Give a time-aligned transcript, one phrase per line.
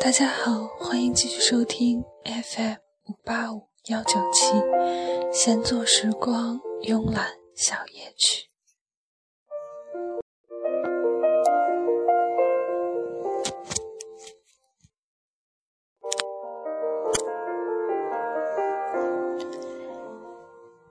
[0.00, 2.74] 大家好，欢迎继续收听 FM
[3.06, 4.54] 五八五幺九七，
[5.32, 8.48] 闲坐时光，慵懒小夜曲。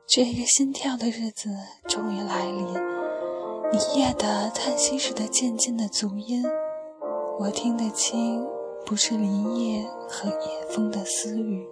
[0.07, 1.49] 这个心跳的日子
[1.89, 2.65] 终于来临，
[3.73, 6.43] 你夜的叹息时的渐进的足音，
[7.41, 8.45] 我听得清，
[8.85, 11.65] 不是林叶和野风的私语。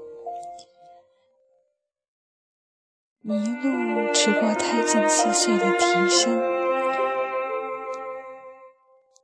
[3.21, 6.41] 迷路驰过胎静细碎的啼声，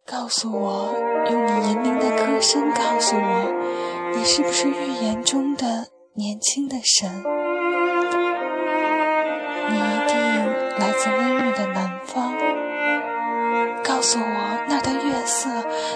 [0.05, 0.93] 告诉我，
[1.31, 7.09] 用你银铃的歌声告诉我，你是不是预言中的年轻的神？
[9.69, 10.17] 你一定
[10.77, 12.35] 来自温润的南方，
[13.81, 14.25] 告诉我
[15.25, 15.49] 那儿的月色，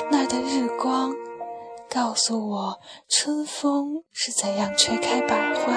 [0.09, 1.13] 那儿的日光，
[1.89, 5.73] 告诉我春风是怎样吹开百花，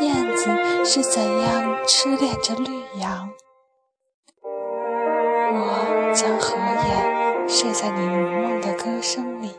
[0.00, 0.48] 燕子
[0.84, 3.30] 是怎样痴恋着绿杨。
[4.42, 9.54] 我将合眼睡在你如梦的歌声里，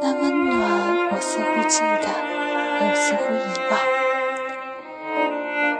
[0.00, 2.08] 那温暖我似乎记得，
[2.80, 3.38] 又似乎遗
[3.70, 3.78] 忘。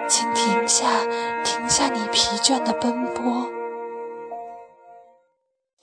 [0.09, 0.87] 请停下，
[1.43, 3.51] 停下你疲倦的奔波。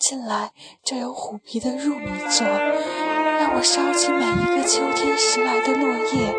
[0.09, 6.33] 进来，这有虎皮的入迷座，让我烧起每一个秋天拾来的落叶，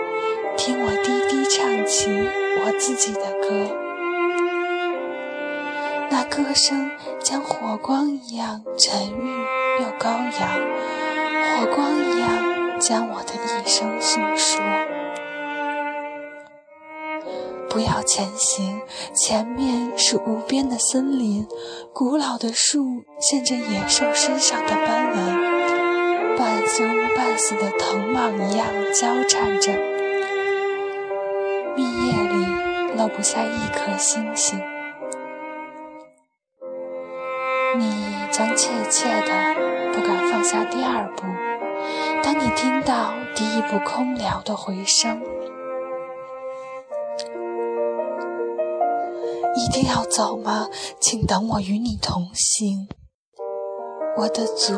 [0.56, 3.70] 听我低低唱起我自己的歌。
[6.10, 6.90] 那歌声
[7.20, 9.40] 将火光一样沉郁
[9.80, 10.50] 又高扬，
[11.60, 14.89] 火光一样将我的一生诉说。
[17.70, 18.82] 不要前行，
[19.14, 21.46] 前面是无边的森林，
[21.94, 22.84] 古老的树
[23.20, 29.72] 现着野兽身上的斑纹，半生半死的藤蔓一样交缠着，
[31.77, 34.61] 密叶里漏不下一颗星星。
[37.78, 39.55] 你将怯怯的
[39.92, 41.22] 不敢放下第二步，
[42.24, 45.22] 当你听到第一步空聊的回声。
[49.60, 50.68] 一定要走吗？
[51.00, 52.88] 请等我与你同行。
[54.16, 54.72] 我的足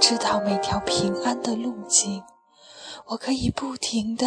[0.00, 2.22] 知道每条平安的路径，
[3.06, 4.26] 我可以不停地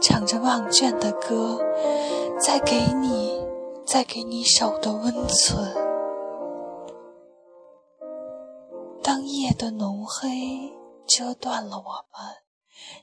[0.00, 1.60] 唱着忘倦的歌，
[2.40, 3.44] 再给你，
[3.84, 5.74] 再给你手的温存。
[9.02, 10.72] 当夜的浓黑
[11.06, 12.36] 遮断了我们，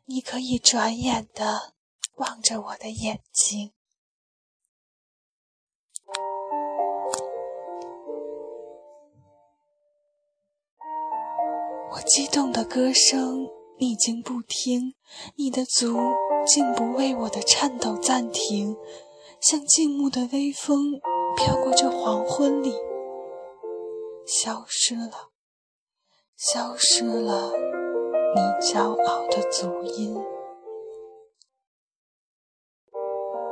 [0.06, 1.74] 你可以转眼地
[2.16, 3.74] 望着我的眼睛。
[11.92, 13.48] 我激动的歌声，
[13.80, 14.94] 你竟不听；
[15.38, 15.98] 你的足
[16.46, 18.78] 竟不为我的颤抖暂停，
[19.42, 21.00] 像静穆的微风
[21.36, 22.76] 飘过这黄昏里，
[24.28, 25.32] 消失了，
[26.38, 27.52] 消失了，
[28.36, 30.16] 你骄傲的足音。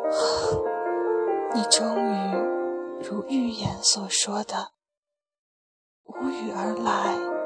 [1.55, 2.35] 你终于
[3.03, 4.73] 如预言所说的，
[6.03, 7.36] 无语而来。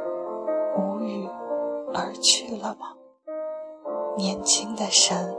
[1.02, 1.28] 无语
[1.96, 2.94] 而去了吗？
[4.18, 5.36] 年轻的神。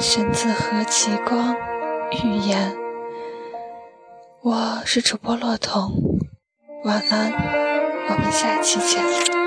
[0.00, 1.54] 神自何其光
[2.24, 2.74] 预言，
[4.40, 5.92] 我是主播洛彤，
[6.84, 7.30] 晚安，
[8.08, 9.39] 我们下期见。